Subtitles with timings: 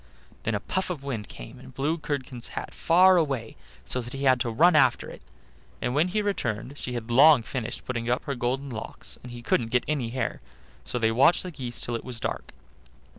[0.41, 3.55] Then a puff of wind came and blew Curdken's hat far away,
[3.85, 5.21] so that he had to run after it;
[5.79, 9.43] and when he returned she had long finished putting up her golden locks, and he
[9.43, 10.41] couldn't get any hair;
[10.83, 12.51] so they watched the geese till it was dark.